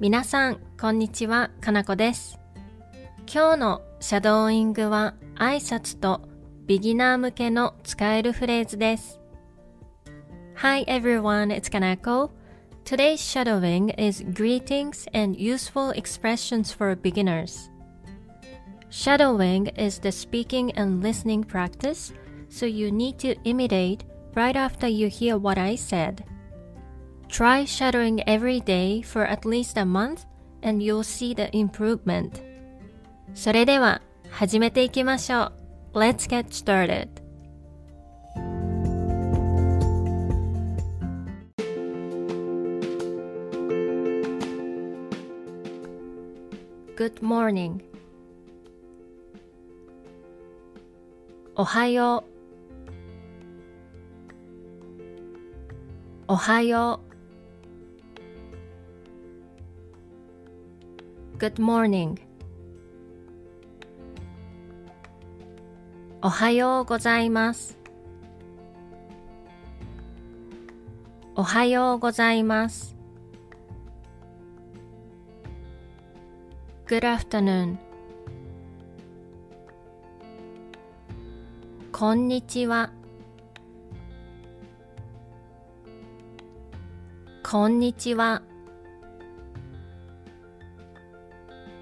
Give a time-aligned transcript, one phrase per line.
[0.00, 2.38] 皆さん、こんにちは、かなこです。
[3.32, 6.20] 今日のシャドーイングは挨拶と
[6.66, 9.20] ビギナー向けの使えるフレーズです。
[10.56, 12.30] Hi everyone, it's Kanako.
[12.84, 17.70] Today's shadowing is greetings and useful expressions for beginners.
[18.90, 22.12] Shadowing is the speaking and listening practice,
[22.48, 24.04] so you need to imitate
[24.34, 26.24] right after you hear what I said.
[27.30, 30.24] Try shadowing every day for at least a month
[30.62, 32.42] and you'll see the improvement.
[33.34, 34.00] それでは
[34.30, 35.52] 始めていきましょ
[35.92, 35.98] う。
[35.98, 37.08] Let's get started.
[46.96, 47.80] Good morning.
[51.54, 52.36] おはよう。
[56.28, 57.09] おはよう。
[61.41, 62.19] Good morning.
[66.21, 67.79] おはようございます。
[71.33, 72.95] おはようございます。
[76.85, 77.77] Good afternoon.
[81.91, 82.91] こんにちは。
[87.41, 88.43] こんにちは。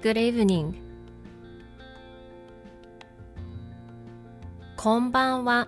[0.00, 0.74] Good evening.
[4.76, 5.66] こんばんは。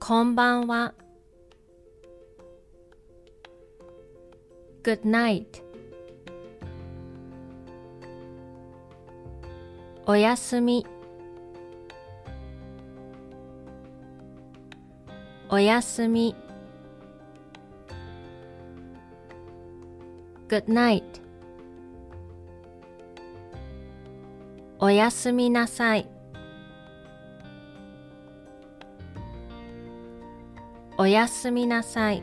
[0.00, 0.94] こんばんは。
[4.82, 5.62] Good night.
[10.06, 10.84] おやすみ。
[15.48, 16.34] おやすみ。
[20.54, 21.02] Good night.
[24.78, 26.08] おやすみなさい。
[30.96, 32.22] おやすみなさい。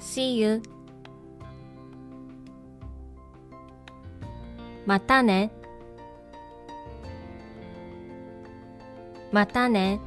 [0.00, 0.62] See you.
[4.84, 5.52] またね。
[9.30, 10.00] またね。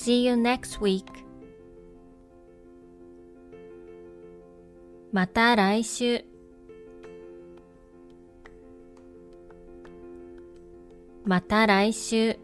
[0.00, 1.04] See you next week.
[5.10, 6.24] また来週。
[11.24, 12.38] また来週。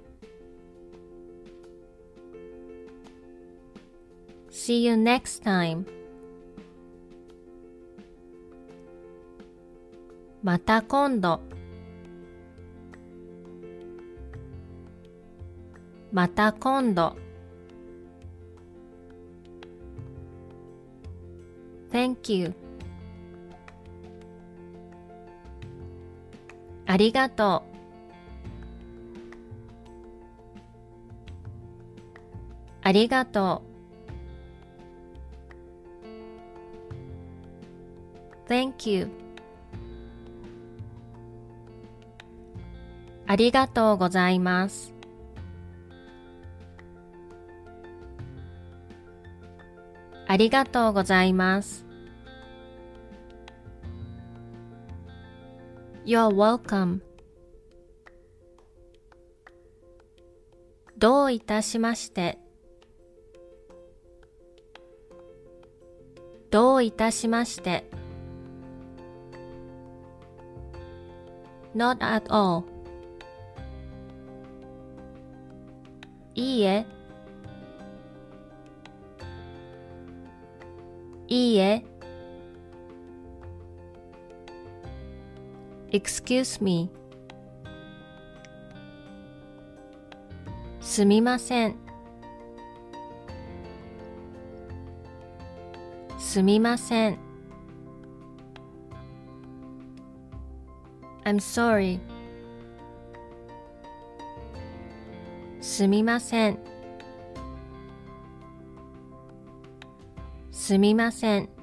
[4.50, 5.86] See you next time.
[10.42, 11.40] また今度。
[16.10, 17.23] また今度。
[22.04, 22.54] Thank you.
[26.84, 27.74] ありがとう。
[32.82, 33.62] ありがと
[38.46, 38.50] う。
[38.50, 39.08] Thank you.
[43.26, 44.92] ありがとうございます。
[50.26, 51.83] ありがとうございます。
[56.04, 57.00] You're welcome.
[60.98, 62.38] どういたしまして。
[66.50, 67.84] どういたしまして。
[71.74, 72.64] Not at all.
[76.34, 76.86] いいえ。
[81.28, 81.93] いいえ。
[85.94, 86.90] Excuse me.
[90.80, 91.76] すみません。
[96.18, 97.18] すみません。
[101.24, 102.00] I'm sorry.
[105.60, 106.58] すみません。
[110.50, 111.53] すみません。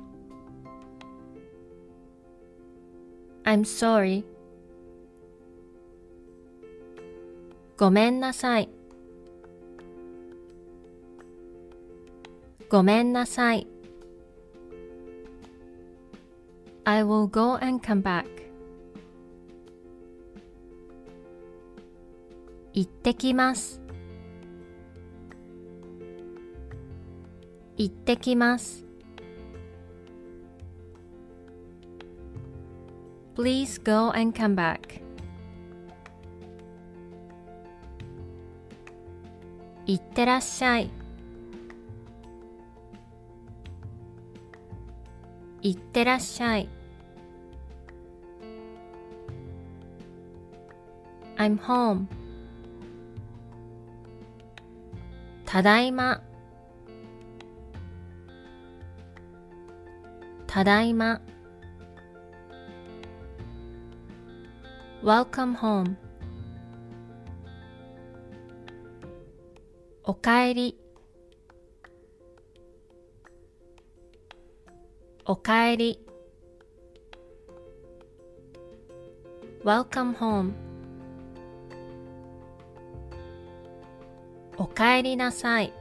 [3.51, 4.23] I'm sorry.
[7.75, 8.69] ごめんなさい。
[12.69, 13.67] ごめんなさい。
[16.85, 18.25] I will go and come back.
[22.73, 23.81] 行ってきます
[27.75, 28.90] 行ってきます
[33.41, 35.01] Please go and come back
[39.87, 40.91] 行ってらっしゃい
[45.63, 46.69] 行ってらっしゃい
[51.37, 52.05] I'm home
[55.47, 56.21] ただいま
[60.45, 61.21] ただいま
[65.03, 65.95] Welcome home.
[70.03, 70.77] おかえり。
[75.25, 76.05] おかえり。
[79.63, 80.51] Welcome home.
[84.59, 85.73] おかえりなさい。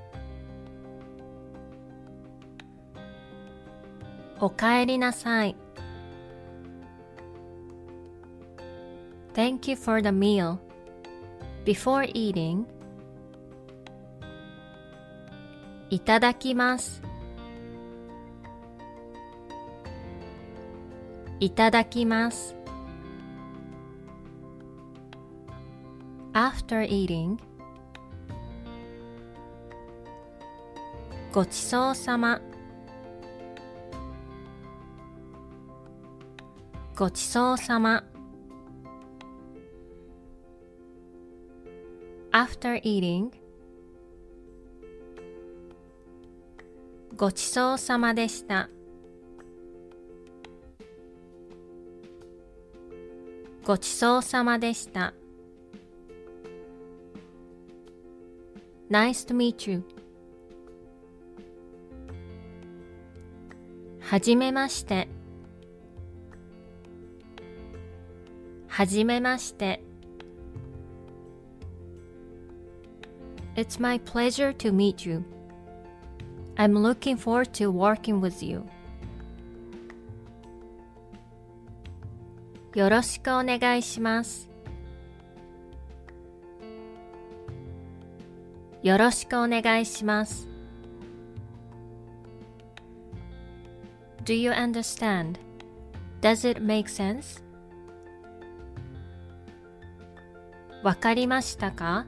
[4.40, 5.56] おかえりなさい。
[9.32, 10.58] Thank you for the meal.
[11.64, 12.64] Before eating,
[15.90, 17.02] いただきます。
[21.38, 22.56] いただきます。
[26.32, 27.38] After eating,
[31.32, 32.40] ごちそうさま。
[36.96, 38.09] ごちそうさま。
[42.40, 43.32] After eating,
[47.14, 48.70] ごちそうさまでした。
[53.62, 55.12] ごちそうさまでした。
[58.90, 59.84] Nice to meet you.
[64.00, 65.08] はじめまして。
[68.66, 69.89] はじめまして。
[73.59, 75.23] It's my pleasure to meet you.
[76.57, 78.63] I'm looking forward to working with you.
[82.73, 84.50] よろしくお願いします。
[88.83, 90.47] よろしくお願いします。
[94.25, 95.39] Do you understand?
[96.21, 97.44] Does it make sense?
[100.83, 102.06] わかりましたか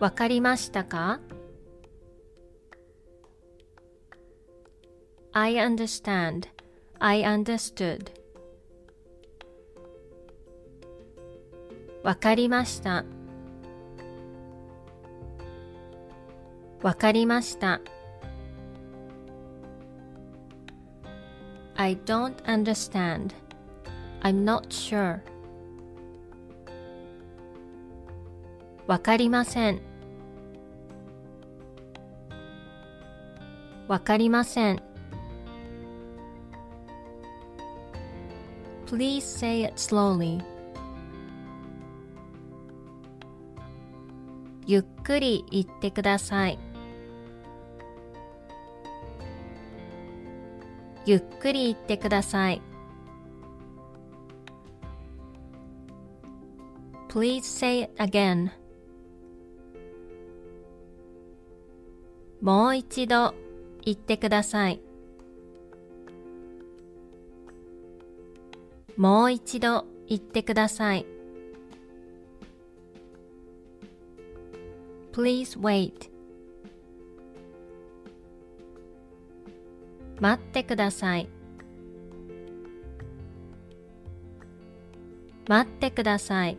[0.00, 1.18] わかりましたか
[5.32, 6.48] ?I understand.
[7.00, 8.12] I understood.
[12.04, 13.04] わかりました。
[16.80, 17.80] わかりました。
[21.74, 23.34] I don't understand.
[24.22, 25.20] I'm not sure.
[28.86, 29.87] わかりません。
[33.88, 34.82] わかりません。
[38.86, 40.42] Please say it slowly.
[44.66, 46.58] ゆっくり言ってください。
[51.06, 52.60] ゆっくり言ってください。
[57.08, 58.50] Please say it again.
[62.42, 63.34] もう一度
[63.88, 64.82] 言ってください。
[68.98, 71.06] もう一度言ってください。
[75.12, 76.10] Please wait.
[80.20, 81.30] 待ってください。
[85.48, 86.58] 待ってください。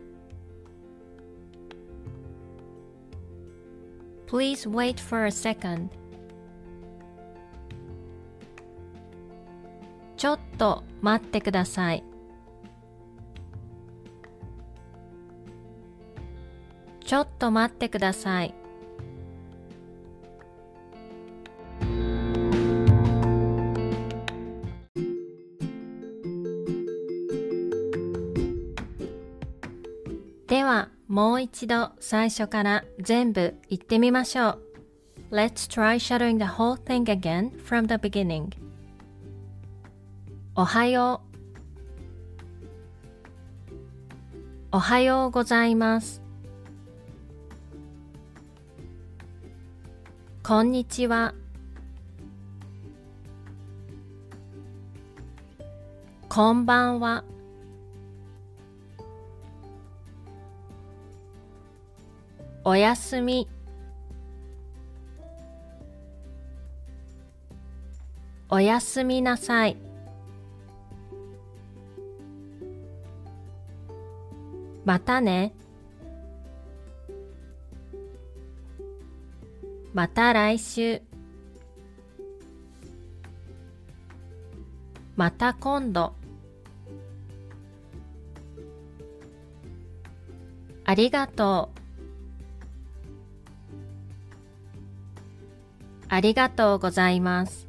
[4.26, 5.99] Please wait for a second.
[10.20, 12.04] ちょっと待ってください。
[17.02, 18.54] ちょっと待ってください。
[30.46, 34.62] では、もう一度最初から全部言ってみましょう。
[35.30, 38.59] Let's try shadowing the whole thing again from the beginning.
[40.60, 41.22] おはよ
[43.72, 44.76] う。
[44.76, 46.20] おはようございます。
[50.42, 51.32] こんにちは。
[56.28, 57.24] こんばんは。
[62.64, 63.48] おやすみ。
[68.50, 69.89] おやすみなさい。
[74.84, 75.54] またね。
[79.92, 81.02] また来週。
[85.16, 86.14] また今度。
[90.84, 91.80] ありがとう。
[96.08, 97.68] ありがとうございます。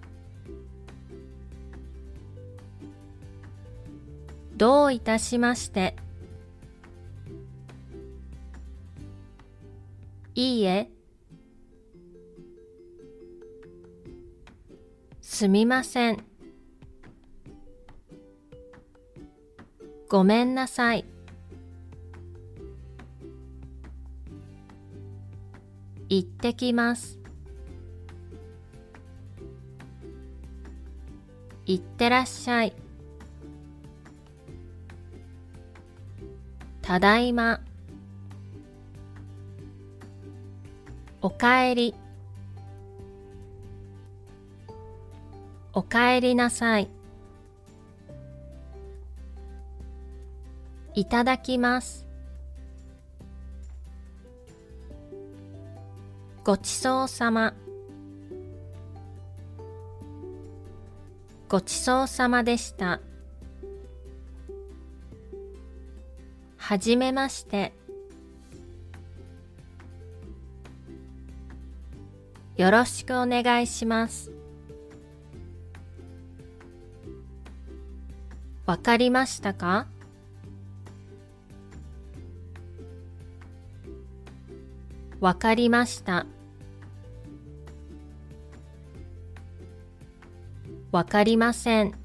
[4.56, 5.96] どういたしまして。
[10.36, 10.90] いいえ。
[15.22, 16.24] すみません。
[20.10, 21.06] ごめんなさい。
[26.10, 27.20] 行ってきます。
[31.66, 32.74] いってらっしゃい。
[36.82, 37.62] ただいま。
[41.42, 41.96] かえり。
[45.74, 46.88] おかえりなさい。
[50.94, 52.06] いただきます。
[56.44, 57.56] ごちそうさま。
[61.50, 63.02] ごちそうさまでした。
[66.58, 67.81] はじめまして。
[72.62, 74.32] よろしくお願いします。
[78.68, 79.88] わかりましたか？
[85.20, 86.27] わかりました。
[90.91, 91.96] わかりません。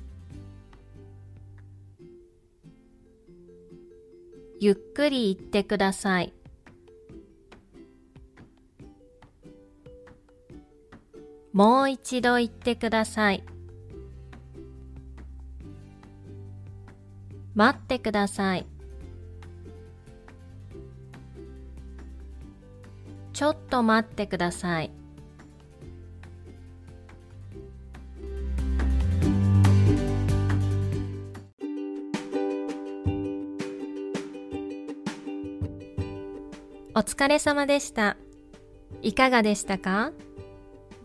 [4.59, 6.33] ゆっくり言ってください。
[11.57, 13.43] もう一度言ってください。
[17.55, 18.67] 待ってください。
[23.33, 24.91] ちょっと待ってください。
[36.95, 38.19] お疲れ様でした。
[39.01, 40.13] いかがでしたか？